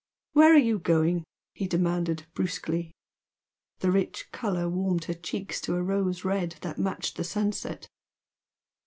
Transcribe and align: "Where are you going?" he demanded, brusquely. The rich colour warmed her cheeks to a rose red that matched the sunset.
"Where 0.33 0.51
are 0.55 0.57
you 0.57 0.79
going?" 0.79 1.23
he 1.53 1.67
demanded, 1.67 2.25
brusquely. 2.33 2.91
The 3.81 3.91
rich 3.91 4.31
colour 4.31 4.67
warmed 4.67 5.03
her 5.03 5.13
cheeks 5.13 5.61
to 5.61 5.75
a 5.75 5.83
rose 5.83 6.25
red 6.25 6.55
that 6.61 6.79
matched 6.79 7.17
the 7.17 7.23
sunset. 7.23 7.87